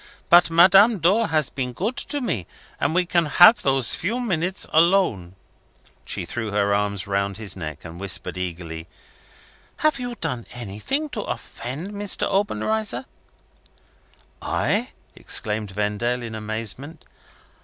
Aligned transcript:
"But 0.31 0.49
Madame 0.49 0.97
Dor 0.97 1.27
has 1.27 1.51
been 1.51 1.73
good 1.73 1.95
to 1.97 2.21
me 2.21 2.47
and 2.79 2.95
we 2.95 3.05
can 3.05 3.27
have 3.27 3.61
those 3.61 3.93
few 3.93 4.19
minutes 4.19 4.65
alone." 4.73 5.35
She 6.05 6.25
threw 6.25 6.49
her 6.49 6.73
arms 6.73 7.05
round 7.05 7.37
his 7.37 7.55
neck, 7.55 7.85
and 7.85 7.99
whispered 7.99 8.35
eagerly, 8.35 8.87
"Have 9.85 9.99
you 9.99 10.15
done 10.15 10.47
anything 10.53 11.07
to 11.09 11.21
offend 11.21 11.91
Mr. 11.91 12.23
Obenreizer?" 12.27 13.05
"I!" 14.41 14.93
exclaimed 15.15 15.69
Vendale, 15.69 16.23
in 16.23 16.33
amazement. 16.33 17.05